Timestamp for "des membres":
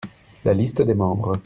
0.81-1.33